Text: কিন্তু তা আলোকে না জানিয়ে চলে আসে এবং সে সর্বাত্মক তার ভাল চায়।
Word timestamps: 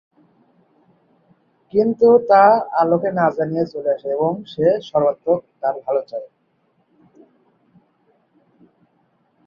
কিন্তু 1.73 2.07
তা 2.29 2.43
আলোকে 2.79 3.09
না 3.11 3.25
জানিয়ে 3.37 3.65
চলে 3.65 3.89
আসে 3.89 4.07
এবং 4.09 4.31
সে 4.45 4.65
সর্বাত্মক 4.89 5.39
তার 5.61 5.75
ভাল 5.85 5.97
চায়। 6.09 6.27